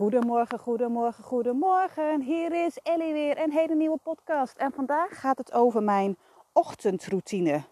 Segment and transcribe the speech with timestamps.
[0.00, 2.20] Goedemorgen, goedemorgen, goedemorgen.
[2.20, 4.56] Hier is Ellie weer, een hele nieuwe podcast.
[4.56, 6.16] En vandaag gaat het over mijn
[6.52, 7.62] ochtendroutine.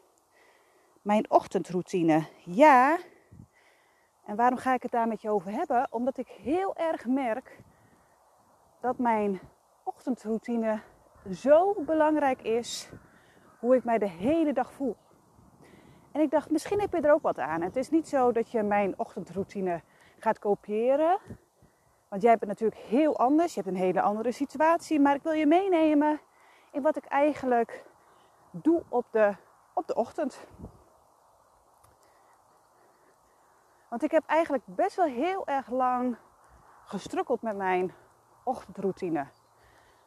[1.03, 2.99] Mijn ochtendroutine, ja.
[4.25, 5.87] En waarom ga ik het daar met je over hebben?
[5.91, 7.59] Omdat ik heel erg merk
[8.81, 9.41] dat mijn
[9.83, 10.81] ochtendroutine
[11.33, 12.91] zo belangrijk is
[13.59, 14.97] hoe ik mij de hele dag voel.
[16.13, 17.63] En ik dacht, misschien heb je er ook wat aan.
[17.63, 19.83] Het is niet zo dat je mijn ochtendroutine
[20.19, 21.19] gaat kopiëren.
[22.09, 23.55] Want jij hebt natuurlijk heel anders.
[23.55, 25.01] Je hebt een hele andere situatie.
[25.01, 26.21] Maar ik wil je meenemen
[26.71, 27.85] in wat ik eigenlijk
[28.51, 29.35] doe op de,
[29.73, 30.47] op de ochtend.
[33.89, 36.17] Want ik heb eigenlijk best wel heel erg lang
[36.85, 37.93] gestrukkeld met mijn
[38.43, 39.27] ochtendroutine.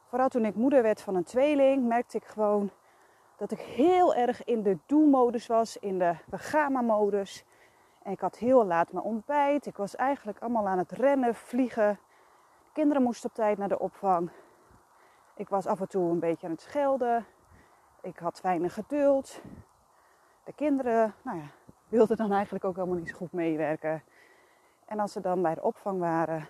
[0.08, 2.72] Vooral toen ik moeder werd van een tweeling, merkte ik gewoon
[3.36, 7.45] dat ik heel erg in de do-modus was, in de we-gamma-modus.
[8.03, 9.65] En ik had heel laat mijn ontbijt.
[9.65, 11.99] Ik was eigenlijk allemaal aan het rennen, vliegen.
[12.63, 14.29] De kinderen moesten op tijd naar de opvang.
[15.35, 17.25] Ik was af en toe een beetje aan het schelden.
[18.02, 19.41] Ik had weinig geduld.
[20.43, 21.45] De kinderen, nou ja,
[21.88, 24.03] wilden dan eigenlijk ook helemaal niet zo goed meewerken.
[24.86, 26.47] En als ze dan bij de opvang waren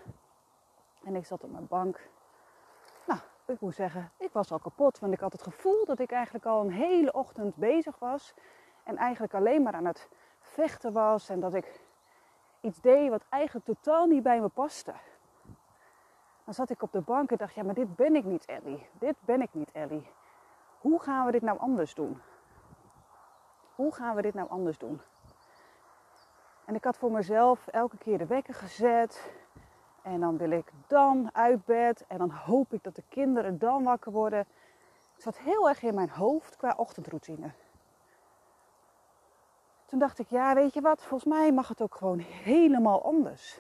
[1.04, 2.10] en ik zat op mijn bank,
[3.06, 5.00] nou, ik moet zeggen, ik was al kapot.
[5.00, 8.34] Want ik had het gevoel dat ik eigenlijk al een hele ochtend bezig was.
[8.84, 10.10] En eigenlijk alleen maar aan het
[10.52, 11.80] vechten was en dat ik
[12.62, 14.94] iets deed wat eigenlijk totaal niet bij me paste.
[16.44, 18.88] Dan zat ik op de bank en dacht, ja, maar dit ben ik niet, Ellie.
[19.00, 20.10] Dit ben ik niet, Ellie.
[20.80, 22.22] Hoe gaan we dit nou anders doen?
[23.76, 25.02] Hoe gaan we dit nou anders doen?
[26.66, 29.32] En ik had voor mezelf elke keer de wekker gezet.
[30.02, 32.06] En dan wil ik dan uit bed.
[32.08, 34.48] En dan hoop ik dat de kinderen dan wakker worden.
[35.14, 37.52] Het zat heel erg in mijn hoofd qua ochtendroutine.
[39.92, 43.60] Toen dacht ik, ja, weet je wat, volgens mij mag het ook gewoon helemaal anders.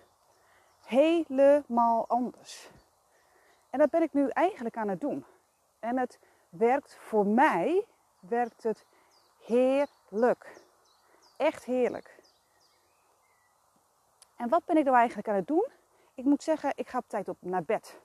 [0.83, 2.69] Helemaal anders.
[3.69, 5.25] En dat ben ik nu eigenlijk aan het doen.
[5.79, 7.85] En het werkt voor mij,
[8.19, 8.85] werkt het
[9.45, 10.61] heerlijk.
[11.37, 12.19] Echt heerlijk.
[14.35, 15.67] En wat ben ik nou eigenlijk aan het doen?
[16.13, 17.99] Ik moet zeggen, ik ga op tijd op naar bed.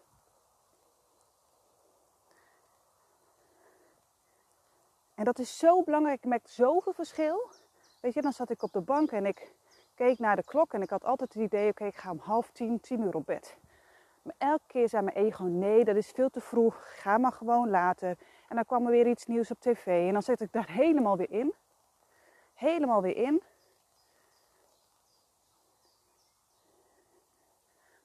[5.15, 6.25] En dat is zo belangrijk.
[6.25, 7.51] Ik zoveel verschil.
[8.01, 9.53] Weet je, dan zat ik op de bank en ik
[9.95, 12.51] keek naar de klok en ik had altijd het idee, oké, ik ga om half
[12.51, 13.57] tien, tien uur op bed.
[14.23, 17.71] Maar elke keer zei mijn ego, nee, dat is veel te vroeg, ga maar gewoon
[17.71, 18.19] later.
[18.49, 21.17] En dan kwam er weer iets nieuws op tv en dan zit ik daar helemaal
[21.17, 21.55] weer in.
[22.55, 23.43] Helemaal weer in.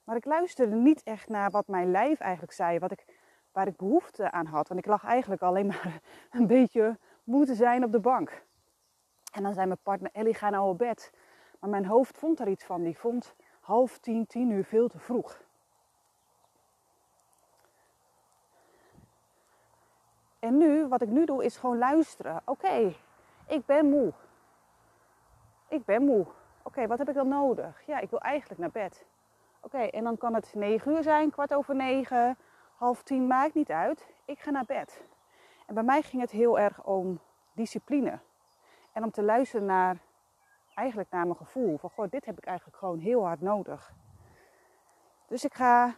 [0.03, 3.05] Maar ik luisterde niet echt naar wat mijn lijf eigenlijk zei, wat ik,
[3.51, 4.67] waar ik behoefte aan had.
[4.67, 6.01] Want ik lag eigenlijk alleen maar
[6.31, 8.43] een beetje moeten zijn op de bank.
[9.31, 11.13] En dan zei mijn partner, Ellie, ga nou op bed.
[11.59, 12.83] Maar mijn hoofd vond er iets van.
[12.83, 15.41] Die vond half tien, tien uur veel te vroeg.
[20.39, 22.41] En nu, wat ik nu doe, is gewoon luisteren.
[22.45, 22.93] Oké,
[23.47, 24.13] ik ben moe.
[25.67, 26.25] Ik ben moe.
[26.63, 27.85] Oké, wat heb ik dan nodig?
[27.85, 29.05] Ja, ik wil eigenlijk naar bed.
[29.59, 32.37] Oké, en dan kan het negen uur zijn, kwart over negen,
[32.75, 34.13] half tien, maakt niet uit.
[34.25, 35.03] Ik ga naar bed.
[35.67, 37.19] En bij mij ging het heel erg om
[37.53, 38.19] discipline.
[38.91, 39.97] En om te luisteren naar,
[40.75, 41.77] eigenlijk naar mijn gevoel.
[41.77, 43.93] Van, goh, dit heb ik eigenlijk gewoon heel hard nodig.
[45.27, 45.95] Dus ik ga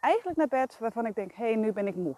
[0.00, 2.14] eigenlijk naar bed waarvan ik denk, hé, hey, nu ben ik moe.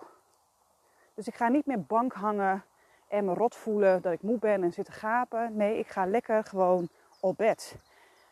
[1.15, 2.65] Dus ik ga niet meer bank hangen
[3.09, 5.57] en me rot voelen dat ik moe ben en zitten gapen.
[5.57, 6.89] Nee, ik ga lekker gewoon
[7.21, 7.77] op bed.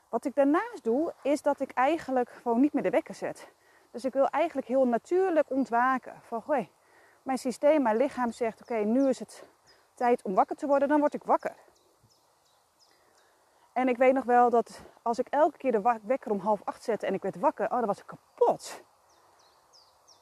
[0.09, 3.53] Wat ik daarnaast doe, is dat ik eigenlijk gewoon niet meer de wekker zet.
[3.91, 6.15] Dus ik wil eigenlijk heel natuurlijk ontwaken.
[6.23, 6.67] Van, goh,
[7.23, 9.49] mijn systeem, mijn lichaam zegt, oké, nu is het
[9.95, 11.57] tijd om wakker te worden, dan word ik wakker.
[13.73, 16.83] En ik weet nog wel dat als ik elke keer de wekker om half acht
[16.83, 18.83] zette en ik werd wakker, oh, dan was ik kapot.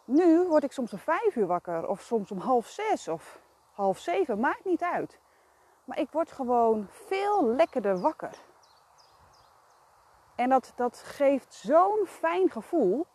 [0.05, 3.41] Nu word ik soms om vijf uur wakker, of soms om half zes of
[3.73, 5.21] half zeven, maakt niet uit.
[5.85, 8.35] Maar ik word gewoon veel lekkerder wakker.
[10.35, 13.07] En dat, dat geeft zo'n fijn gevoel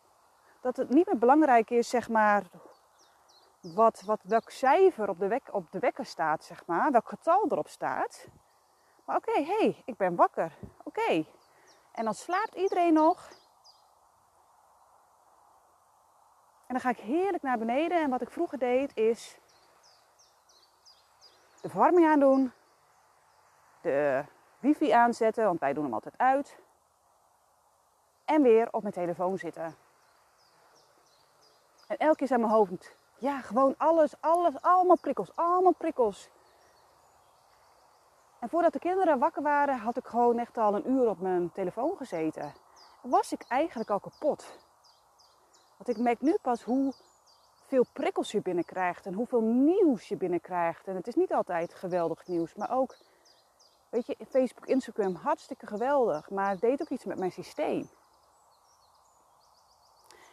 [0.61, 2.43] dat het niet meer belangrijk is, zeg maar,
[3.73, 7.45] wat, wat, welk cijfer op de, wek, op de wekker staat, zeg maar, welk getal
[7.49, 8.27] erop staat.
[9.05, 10.51] Maar oké, hé, hey, ik ben wakker.
[10.83, 11.25] Oké.
[11.91, 13.29] En dan slaapt iedereen nog.
[16.67, 18.01] En dan ga ik heerlijk naar beneden.
[18.01, 19.37] En wat ik vroeger deed is
[21.61, 22.51] de verwarming aandoen.
[23.81, 24.23] De
[24.59, 26.59] wifi aanzetten, want wij doen hem altijd uit.
[28.25, 29.75] En weer op mijn telefoon zitten.
[31.87, 36.29] En elke keer zijn mijn hoofd ja, gewoon alles, alles, allemaal prikkels, allemaal prikkels.
[38.39, 41.51] En voordat de kinderen wakker waren, had ik gewoon echt al een uur op mijn
[41.51, 42.53] telefoon gezeten.
[43.01, 44.57] Was ik eigenlijk al kapot.
[45.77, 46.93] Want ik merk nu pas hoe
[47.65, 50.87] veel prikkels je binnenkrijgt en hoeveel nieuws je binnenkrijgt.
[50.87, 52.97] En het is niet altijd geweldig nieuws, maar ook,
[53.89, 56.29] weet je, Facebook, Instagram, hartstikke geweldig.
[56.29, 57.89] Maar het deed ook iets met mijn systeem.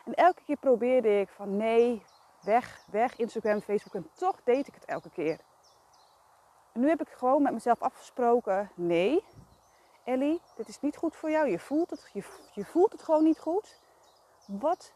[0.05, 2.05] En elke keer probeerde ik van nee,
[2.45, 3.95] weg, weg, Instagram, Facebook.
[3.95, 5.41] En toch deed ik het elke keer.
[6.73, 9.25] En nu heb ik gewoon met mezelf afgesproken, nee,
[10.05, 11.51] Ellie, dit is niet goed voor jou.
[11.51, 12.11] Je voelt het,
[12.53, 13.81] je, voelt het gewoon niet goed.
[14.47, 14.93] Wat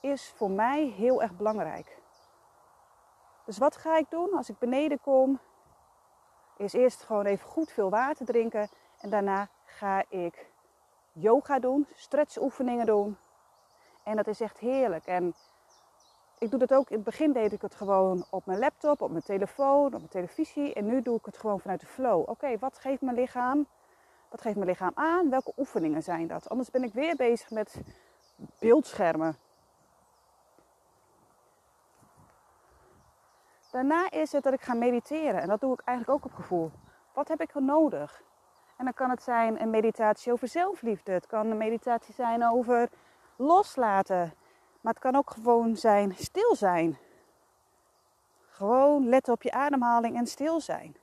[0.00, 1.98] is voor mij heel erg belangrijk?
[3.44, 5.40] Dus wat ga ik doen als ik beneden kom?
[6.56, 8.68] Is eerst gewoon even goed veel water drinken.
[8.98, 10.50] En daarna ga ik
[11.12, 13.18] yoga doen, stretchoefeningen doen.
[14.02, 15.06] En dat is echt heerlijk.
[15.06, 15.34] En
[16.38, 16.90] ik doe dat ook.
[16.90, 20.08] In het begin deed ik het gewoon op mijn laptop, op mijn telefoon, op mijn
[20.08, 20.74] televisie.
[20.74, 22.28] En nu doe ik het gewoon vanuit de flow.
[22.28, 23.66] Oké, wat geeft mijn lichaam?
[24.28, 25.30] Wat geeft mijn lichaam aan?
[25.30, 26.48] Welke oefeningen zijn dat?
[26.48, 27.80] Anders ben ik weer bezig met
[28.58, 29.36] beeldschermen.
[33.70, 35.40] Daarna is het dat ik ga mediteren.
[35.40, 36.70] En dat doe ik eigenlijk ook op gevoel.
[37.12, 38.22] Wat heb ik er nodig?
[38.76, 41.12] En dan kan het zijn een meditatie over zelfliefde.
[41.12, 42.88] Het kan een meditatie zijn over
[43.36, 44.32] loslaten.
[44.88, 46.98] Maar het kan ook gewoon zijn stil zijn.
[48.48, 50.96] Gewoon letten op je ademhaling en stil zijn.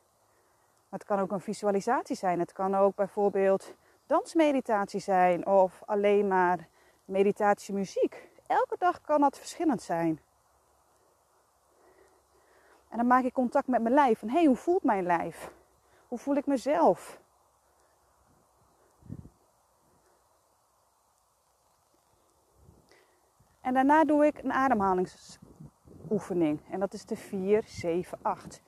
[0.90, 2.40] Het kan ook een visualisatie zijn.
[2.40, 3.74] Het kan ook bijvoorbeeld
[4.06, 6.68] dansmeditatie zijn of alleen maar
[7.06, 8.30] meditatiemuziek.
[8.48, 10.20] Elke dag kan dat verschillend zijn.
[12.90, 14.20] En dan maak ik contact met mijn lijf.
[14.20, 15.52] Van hé, hey, hoe voelt mijn lijf?
[16.08, 17.20] Hoe voel ik mezelf?
[23.66, 26.60] En daarna doe ik een ademhalingsoefening.
[26.70, 28.62] En dat is de 4, 7, 8.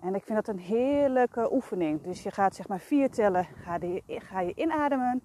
[0.00, 2.02] En ik vind dat een heerlijke oefening.
[2.02, 3.46] Dus je gaat zeg maar vier tellen,
[4.18, 5.22] ga, je inademen.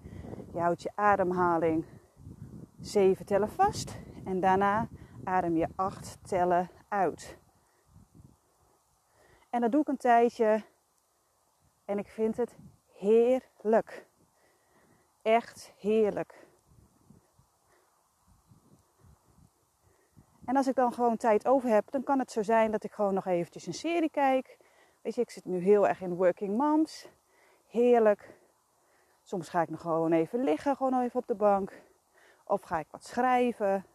[0.52, 1.84] Je houdt je ademhaling
[2.80, 3.98] zeven tellen vast.
[4.24, 4.88] En daarna
[5.24, 7.38] adem je acht tellen uit.
[9.50, 10.62] En dat doe ik een tijdje.
[11.84, 12.56] En ik vind het
[12.92, 14.06] heerlijk.
[15.22, 16.50] Echt heerlijk.
[20.52, 22.92] En als ik dan gewoon tijd over heb, dan kan het zo zijn dat ik
[22.92, 24.56] gewoon nog eventjes een serie kijk.
[25.02, 27.08] Weet je, ik zit nu heel erg in Working Moms.
[27.68, 28.34] Heerlijk.
[29.22, 31.82] Soms ga ik nog gewoon even liggen, gewoon even op de bank.
[32.44, 33.86] Of ga ik wat schrijven.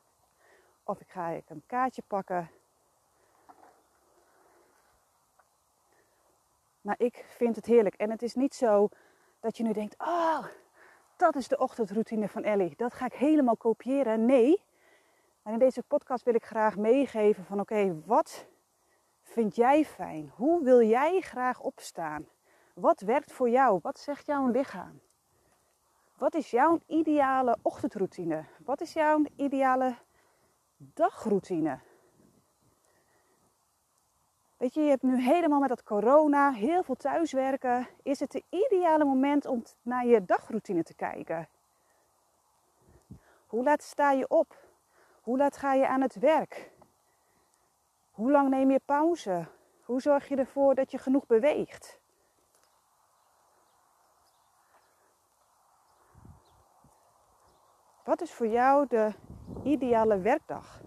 [0.83, 2.49] Of ik ga ik een kaartje pakken.
[6.81, 7.95] Maar ik vind het heerlijk.
[7.95, 8.89] En het is niet zo
[9.39, 10.45] dat je nu denkt: oh,
[11.17, 12.73] dat is de ochtendroutine van Ellie.
[12.77, 14.25] Dat ga ik helemaal kopiëren.
[14.25, 14.65] Nee.
[15.47, 18.47] Maar in deze podcast wil ik graag meegeven van oké, wat
[19.21, 20.31] vind jij fijn?
[20.35, 22.27] Hoe wil jij graag opstaan?
[22.73, 23.79] Wat werkt voor jou?
[23.81, 24.99] Wat zegt jouw lichaam?
[26.17, 28.43] Wat is jouw ideale ochtendroutine?
[28.65, 29.95] Wat is jouw ideale
[30.77, 31.79] dagroutine?
[34.57, 37.87] Weet je, je hebt nu helemaal met dat corona, heel veel thuiswerken.
[38.03, 41.47] Is het de ideale moment om naar je dagroutine te kijken?
[43.47, 44.66] Hoe laat sta je op?
[45.27, 46.71] Hoe laat ga je aan het werk?
[48.11, 49.47] Hoe lang neem je pauze?
[49.81, 51.99] Hoe zorg je ervoor dat je genoeg beweegt?
[58.03, 59.13] Wat is voor jou de
[59.63, 60.81] ideale werkdag?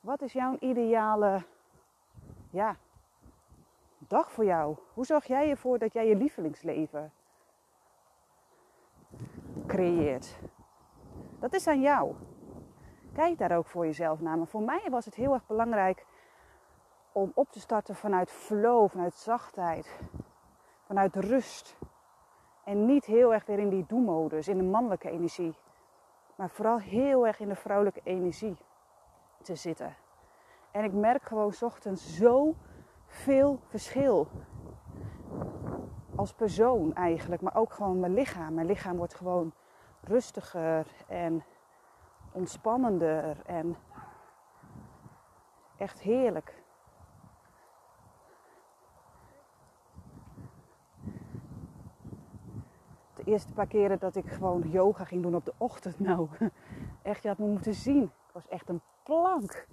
[0.00, 1.44] Wat is jouw ideale
[2.50, 2.76] ja,
[3.98, 4.76] dag voor jou?
[4.92, 7.12] Hoe zorg jij ervoor dat jij je lievelingsleven
[9.74, 10.38] creëert?
[11.40, 12.14] Dat is aan jou.
[13.12, 14.36] Kijk daar ook voor jezelf naar.
[14.38, 16.06] Maar voor mij was het heel erg belangrijk
[17.12, 20.00] om op te starten vanuit flow, vanuit zachtheid,
[20.86, 21.78] vanuit rust.
[22.64, 25.54] En niet heel erg weer in die do-modus, in de mannelijke energie.
[26.36, 28.56] Maar vooral heel erg in de vrouwelijke energie
[29.42, 29.94] te zitten.
[30.70, 32.54] En ik merk gewoon ochtends zo
[33.06, 34.28] veel verschil.
[36.16, 38.54] Als persoon eigenlijk, maar ook gewoon mijn lichaam.
[38.54, 39.52] Mijn lichaam wordt gewoon
[40.06, 41.44] rustiger en
[42.32, 43.76] ontspannender en
[45.76, 46.62] echt heerlijk.
[53.14, 56.28] De eerste paar keren dat ik gewoon yoga ging doen op de ochtend, nou,
[57.02, 58.02] echt, je had me moeten zien.
[58.02, 59.66] Ik was echt een plank.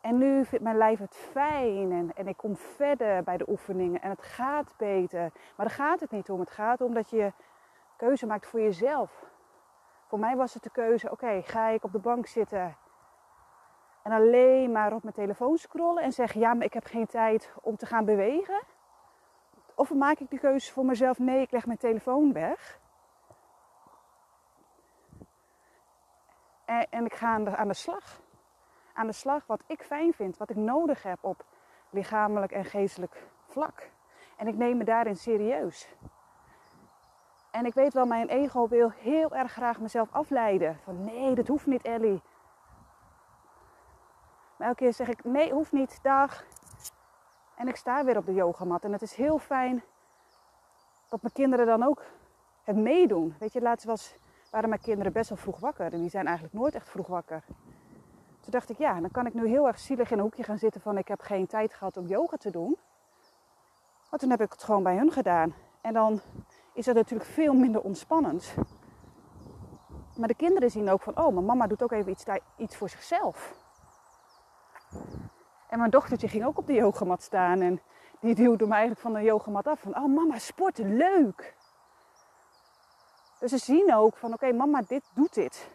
[0.00, 4.02] En nu vindt mijn lijf het fijn en, en ik kom verder bij de oefeningen
[4.02, 5.20] en het gaat beter.
[5.56, 6.40] Maar daar gaat het niet om.
[6.40, 7.32] Het gaat om dat je
[7.96, 9.24] keuze maakt voor jezelf.
[10.06, 12.76] Voor mij was het de keuze: oké, ga ik op de bank zitten
[14.06, 17.52] en alleen maar op mijn telefoon scrollen en zeggen: ja, maar ik heb geen tijd
[17.62, 18.62] om te gaan bewegen?
[19.74, 22.80] Of maak ik de keuze voor mezelf: nee, ik leg mijn telefoon weg.
[26.64, 28.20] En, ik ga aan de, aan de slag.
[28.92, 31.44] Aan de slag wat ik fijn vind, wat ik nodig heb op
[31.90, 33.90] lichamelijk en geestelijk vlak.
[34.36, 35.96] En ik neem me daarin serieus.
[37.56, 40.78] En ik weet wel, mijn ego wil heel erg graag mezelf afleiden.
[40.84, 42.22] Van nee, dat hoeft niet, Ellie.
[44.56, 46.44] Maar elke keer zeg ik, nee, hoeft niet, dag.
[47.56, 48.84] En ik sta weer op de yogamat.
[48.84, 49.84] En het is heel fijn
[51.08, 52.02] dat mijn kinderen dan ook
[52.62, 53.34] het meedoen.
[53.38, 54.16] Weet je, laatst was,
[54.50, 55.92] waren mijn kinderen best wel vroeg wakker.
[55.92, 57.44] En die zijn eigenlijk nooit echt vroeg wakker.
[58.40, 60.58] Toen dacht ik, ja, dan kan ik nu heel erg zielig in een hoekje gaan
[60.58, 62.76] zitten van ik heb geen tijd gehad om yoga te doen.
[64.10, 65.54] Maar toen heb ik het gewoon bij hun gedaan.
[65.80, 66.20] En dan
[66.76, 68.54] is het natuurlijk veel minder ontspannend.
[70.16, 72.24] Maar de kinderen zien ook van, oh, mijn mama doet ook even iets,
[72.56, 73.54] iets voor zichzelf.
[75.68, 77.80] En mijn dochtertje ging ook op de yogamat staan en
[78.20, 79.80] die duwde me eigenlijk van de yogamat af.
[79.80, 81.54] Van, oh mama, sporten, leuk.
[83.38, 85.70] Dus ze zien ook van, oké mama, dit doet dit.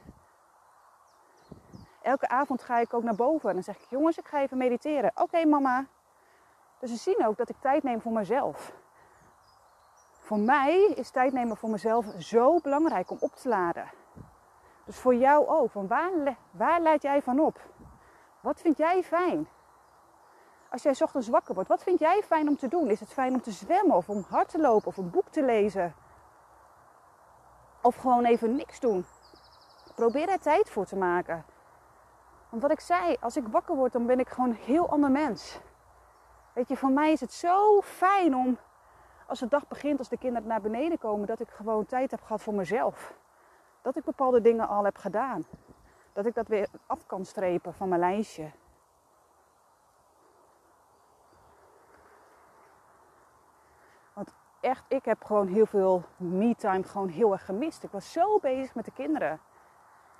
[2.01, 4.57] Elke avond ga ik ook naar boven en dan zeg ik, jongens, ik ga even
[4.57, 5.11] mediteren.
[5.15, 5.85] Oké mama.
[6.79, 8.73] Dus ze zien ook dat ik tijd neem voor mezelf.
[10.31, 13.91] Voor mij is tijd nemen voor mezelf zo belangrijk om op te laden.
[14.85, 15.71] Dus voor jou ook.
[15.71, 16.11] Van waar,
[16.51, 17.59] waar laat jij van op?
[18.39, 19.47] Wat vind jij fijn?
[20.69, 22.89] Als jij ochtends wakker wordt, wat vind jij fijn om te doen?
[22.89, 25.43] Is het fijn om te zwemmen of om hard te lopen of een boek te
[25.43, 25.95] lezen?
[27.81, 29.05] Of gewoon even niks doen?
[29.95, 31.45] Probeer er tijd voor te maken.
[32.49, 35.11] Want wat ik zei, als ik wakker word, dan ben ik gewoon een heel ander
[35.11, 35.59] mens.
[36.53, 38.57] Weet je, voor mij is het zo fijn om,
[39.31, 42.21] als de dag begint, als de kinderen naar beneden komen, dat ik gewoon tijd heb
[42.21, 43.13] gehad voor mezelf.
[43.81, 45.45] Dat ik bepaalde dingen al heb gedaan.
[46.13, 48.51] Dat ik dat weer af kan strepen van mijn lijstje.
[54.61, 57.83] echt, ik heb gewoon heel veel me-time gewoon heel erg gemist.
[57.83, 59.39] Ik was zo bezig met de kinderen.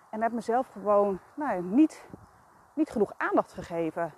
[0.09, 2.05] En heb mezelf gewoon nou, niet,
[2.73, 4.13] niet genoeg aandacht gegeven.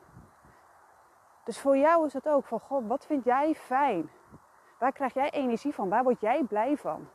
[1.43, 4.09] Dus voor jou is het ook van, god, wat vind jij fijn?
[4.77, 5.89] Waar krijg jij energie van?
[5.89, 7.07] Waar word jij blij van?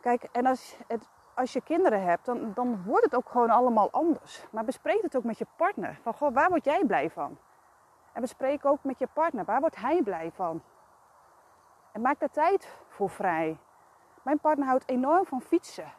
[0.00, 3.90] Kijk, en als, het, als je kinderen hebt, dan, dan wordt het ook gewoon allemaal
[3.90, 4.46] anders.
[4.50, 5.98] Maar bespreek het ook met je partner.
[6.02, 7.38] Van, god, waar word jij blij van?
[8.12, 10.62] En bespreek ook met je partner, waar wordt hij blij van?
[11.92, 13.58] En maak daar tijd voor vrij.
[14.22, 15.92] Mijn partner houdt enorm van fietsen.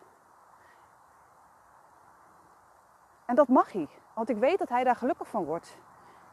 [3.26, 5.78] En dat mag hij, want ik weet dat hij daar gelukkig van wordt.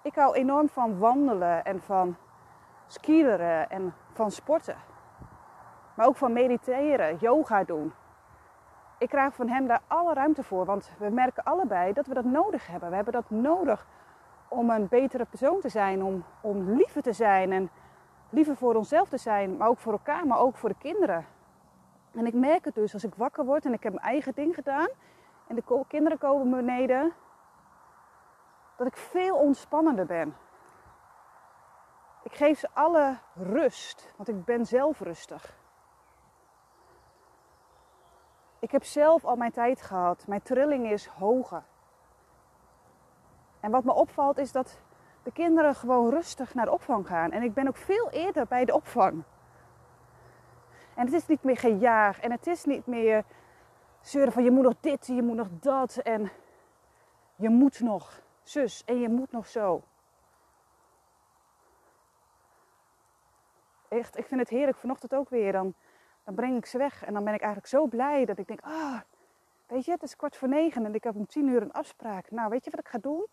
[0.02, 2.16] Ik hou enorm van wandelen en van
[2.86, 4.76] skileren en van sporten.
[5.94, 7.92] Maar ook van mediteren, yoga doen.
[8.98, 12.24] Ik krijg van hem daar alle ruimte voor, want we merken allebei dat we dat
[12.24, 12.88] nodig hebben.
[12.88, 13.86] We hebben dat nodig
[14.48, 17.70] om een betere persoon te zijn, om, om liever te zijn en
[18.30, 21.26] liever voor onszelf te zijn, maar ook voor elkaar, maar ook voor de kinderen.
[22.14, 24.54] En ik merk het dus als ik wakker word en ik heb mijn eigen ding
[24.54, 24.88] gedaan
[25.46, 27.12] en de kinderen komen beneden,
[28.76, 30.34] dat ik veel ontspannender ben.
[32.25, 35.57] Ik geef ze alle rust, want ik ben zelf rustig.
[38.59, 40.26] Ik heb zelf al mijn tijd gehad.
[40.26, 41.62] Mijn trilling is hoger.
[43.61, 44.81] En wat me opvalt is dat
[45.23, 47.31] de kinderen gewoon rustig naar de opvang gaan.
[47.31, 49.23] En ik ben ook veel eerder bij de opvang.
[50.95, 53.25] En het is niet meer gejaag en het is niet meer
[54.00, 56.31] zeuren van je moet nog dit je moet nog dat en
[57.37, 59.83] je moet nog zus en je moet nog zo.
[63.94, 64.76] Echt, ik vind het heerlijk.
[64.76, 65.52] Vanochtend ook weer.
[65.52, 65.74] Dan,
[66.24, 68.60] dan breng ik ze weg en dan ben ik eigenlijk zo blij dat ik denk,
[68.62, 69.00] ah,
[69.66, 72.30] weet je, het is kwart voor negen en ik heb om tien uur een afspraak.
[72.30, 73.26] Nou, weet je wat ik ga doen?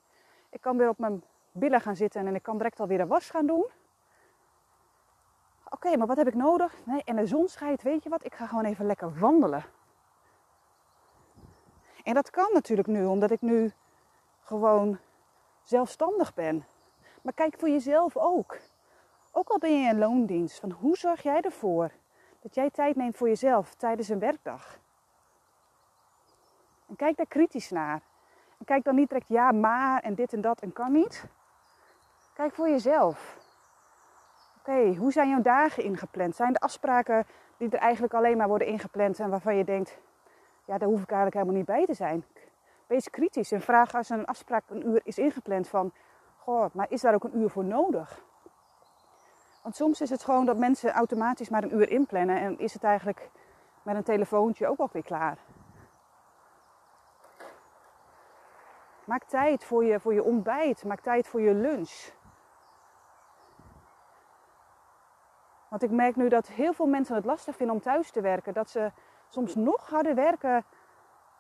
[0.50, 3.30] Ik kan weer op mijn billen gaan zitten en ik kan direct alweer de was
[3.30, 3.66] gaan doen.
[5.70, 6.86] Oké, maar wat heb ik nodig?
[6.86, 8.26] Nee, en de zon schijnt, weet je wat?
[8.26, 9.64] Ik ga gewoon even lekker wandelen.
[12.04, 13.72] En dat kan natuurlijk nu, omdat ik nu
[14.42, 15.00] gewoon
[15.64, 16.66] zelfstandig ben.
[17.22, 18.58] Maar kijk voor jezelf ook.
[19.32, 21.92] Ook al ben je in loondienst, van hoe zorg jij ervoor
[22.42, 24.80] dat jij tijd neemt voor jezelf tijdens een werkdag?
[26.88, 28.02] En kijk daar kritisch naar.
[28.58, 31.26] En kijk dan niet direct ja, maar en dit en dat en kan niet.
[32.34, 33.38] Kijk voor jezelf.
[34.60, 36.36] Oké, hoe zijn jouw dagen ingepland?
[36.36, 37.26] Zijn de afspraken
[37.58, 39.98] die er eigenlijk alleen maar worden ingepland en waarvan je denkt,
[40.66, 42.26] ja, daar hoef ik eigenlijk helemaal niet bij te zijn?
[42.88, 45.94] Wees kritisch en vraag als een afspraak een uur is ingepland van,
[46.38, 48.24] goh, maar is daar ook een uur voor nodig?
[49.62, 52.84] Want soms is het gewoon dat mensen automatisch maar een uur inplannen en is het
[52.84, 53.30] eigenlijk
[53.82, 55.38] met een telefoontje ook alweer klaar.
[59.04, 62.10] Maak tijd voor je, voor je ontbijt, maak tijd voor je lunch.
[65.68, 68.54] Want ik merk nu dat heel veel mensen het lastig vinden om thuis te werken.
[68.54, 68.92] Dat ze
[69.28, 70.66] soms nog harder werken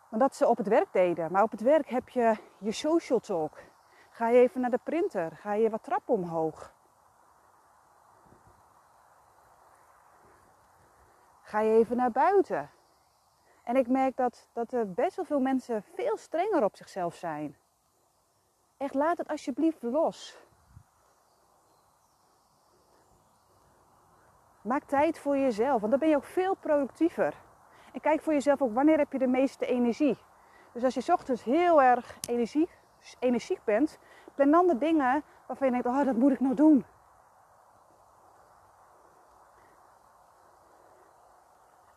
[0.09, 1.31] dan dat ze op het werk deden.
[1.31, 3.57] Maar op het werk heb je je social talk.
[4.09, 5.31] Ga je even naar de printer?
[5.31, 6.73] Ga je wat trappen omhoog?
[11.51, 12.69] Ga je even naar buiten?
[13.63, 17.57] En ik merk dat, dat er best wel veel mensen veel strenger op zichzelf zijn.
[18.77, 20.37] Echt, laat het alsjeblieft los.
[24.61, 27.35] Maak tijd voor jezelf, want dan ben je ook veel productiever.
[27.93, 30.17] En kijk voor jezelf ook wanneer heb je de meeste energie.
[30.73, 32.69] Dus als je ochtends heel erg energie,
[33.19, 33.99] energiek bent,
[34.35, 36.85] plan dan de dingen waarvan je denkt, oh dat moet ik nou doen.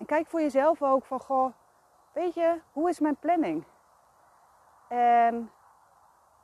[0.05, 1.53] En kijk voor jezelf ook van, goh,
[2.13, 3.65] weet je, hoe is mijn planning?
[4.89, 5.51] En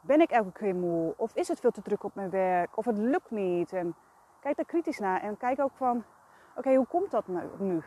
[0.01, 1.15] ben ik elke keer moe?
[1.17, 2.77] Of is het veel te druk op mijn werk?
[2.77, 3.73] Of het lukt niet?
[3.73, 3.95] En
[4.41, 5.23] kijk daar kritisch naar.
[5.23, 6.05] En kijk ook van,
[6.55, 7.83] oké, hoe komt dat nou nu?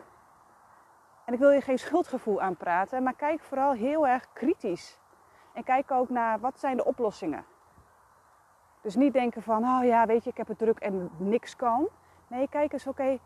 [1.24, 4.98] En ik wil je geen schuldgevoel aanpraten, maar kijk vooral heel erg kritisch.
[5.52, 7.44] En kijk ook naar, wat zijn de oplossingen?
[8.80, 11.88] Dus niet denken van, oh ja, weet je, ik heb het druk en niks kan.
[12.26, 13.18] Nee, kijk eens, oké,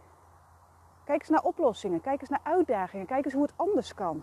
[1.08, 2.00] kijk eens naar oplossingen.
[2.00, 3.06] Kijk eens naar uitdagingen.
[3.06, 4.22] Kijk eens hoe het anders kan.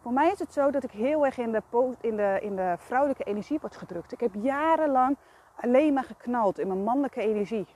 [0.00, 1.62] Voor mij is het zo dat ik heel erg in de,
[2.00, 4.12] in, de, in de vrouwelijke energie word gedrukt.
[4.12, 5.16] Ik heb jarenlang
[5.56, 7.66] alleen maar geknald in mijn mannelijke energie.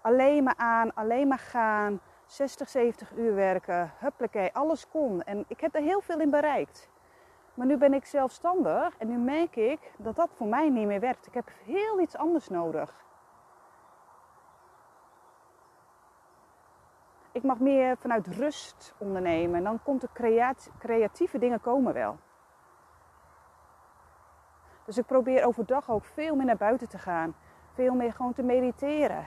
[0.00, 5.22] Alleen maar aan, alleen maar gaan, 60, 70 uur werken, huppakee, alles kon.
[5.22, 6.90] En ik heb er heel veel in bereikt.
[7.54, 11.00] Maar nu ben ik zelfstandig en nu merk ik dat dat voor mij niet meer
[11.00, 11.26] werkt.
[11.26, 13.08] Ik heb heel iets anders nodig.
[17.40, 19.56] Ik mag meer vanuit rust ondernemen.
[19.56, 20.08] En dan komt de
[20.78, 22.18] creatieve dingen komen wel.
[24.84, 27.34] Dus ik probeer overdag ook veel meer naar buiten te gaan.
[27.72, 29.26] Veel meer gewoon te mediteren.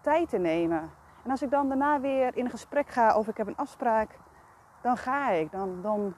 [0.00, 0.90] Tijd te nemen.
[1.22, 4.18] En als ik dan daarna weer in gesprek ga of ik heb een afspraak,
[4.80, 5.52] dan ga ik.
[5.52, 6.14] Dan, dan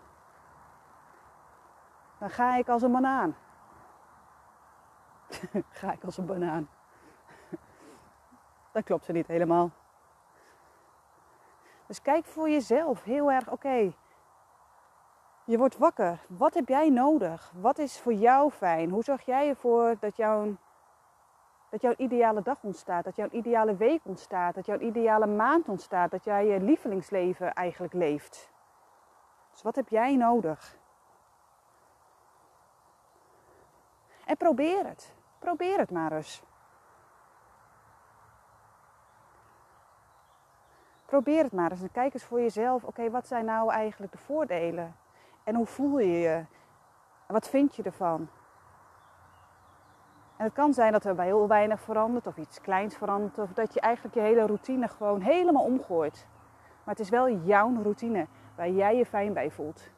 [2.18, 3.36] ga ik als een banaan.
[5.80, 6.68] ga ik als een banaan.
[8.76, 9.70] Dat klopt ze niet helemaal.
[11.86, 13.92] Dus kijk voor jezelf heel erg, oké,
[15.44, 16.24] je wordt wakker.
[16.28, 17.52] Wat heb jij nodig?
[17.54, 18.90] Wat is voor jou fijn?
[18.90, 20.56] Hoe zorg jij ervoor dat jouw,
[21.70, 23.04] dat jouw ideale dag ontstaat?
[23.04, 24.54] Dat jouw ideale week ontstaat?
[24.54, 26.10] Dat jouw ideale maand ontstaat?
[26.10, 28.50] Dat jij je lievelingsleven eigenlijk leeft?
[29.50, 30.76] Dus wat heb jij nodig?
[34.24, 35.14] En probeer het.
[35.38, 36.42] Probeer het maar eens.
[41.06, 42.84] Probeer het maar eens en kijk eens voor jezelf.
[42.84, 44.96] Oké, wat zijn nou eigenlijk de voordelen?
[45.44, 46.44] En hoe voel je je?
[47.26, 48.28] Wat vind je ervan?
[50.36, 53.38] En het kan zijn dat er bij heel weinig verandert of iets kleins verandert.
[53.38, 56.26] Of dat je eigenlijk je hele routine gewoon helemaal omgooit.
[56.84, 59.90] Maar het is wel jouw routine waar jij je fijn bij voelt.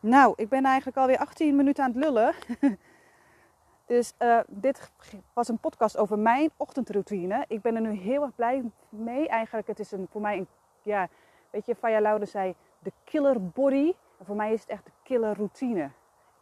[0.00, 2.34] Nou, ik ben eigenlijk alweer 18 minuten aan het lullen.
[3.92, 4.90] Dus uh, dit
[5.32, 7.44] was een podcast over mijn ochtendroutine.
[7.48, 9.28] Ik ben er nu heel erg blij mee.
[9.28, 10.46] Eigenlijk, het is een, voor mij een,
[10.82, 11.08] ja,
[11.50, 13.92] weet je, Faya Laude zei de killer body.
[14.18, 15.90] En voor mij is het echt de killer routine.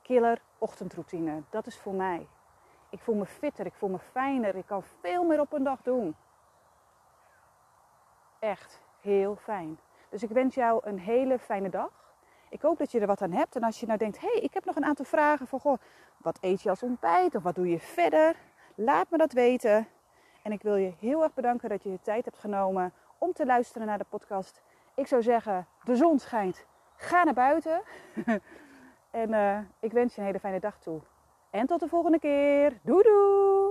[0.02, 1.42] Killer ochtendroutine.
[1.48, 2.26] Dat is voor mij.
[2.90, 5.82] Ik voel me fitter, ik voel me fijner, ik kan veel meer op een dag
[5.82, 6.16] doen.
[8.38, 9.78] Echt heel fijn.
[10.08, 11.99] Dus ik wens jou een hele fijne dag.
[12.50, 13.56] Ik hoop dat je er wat aan hebt.
[13.56, 15.78] En als je nou denkt, hé, hey, ik heb nog een aantal vragen van, goh,
[16.16, 18.36] wat eet je als ontbijt of wat doe je verder?
[18.74, 19.88] Laat me dat weten.
[20.42, 23.46] En ik wil je heel erg bedanken dat je je tijd hebt genomen om te
[23.46, 24.62] luisteren naar de podcast.
[24.94, 26.66] Ik zou zeggen, de zon schijnt.
[26.96, 27.82] Ga naar buiten.
[29.10, 31.00] en uh, ik wens je een hele fijne dag toe.
[31.50, 32.78] En tot de volgende keer.
[32.82, 33.69] Doei doei!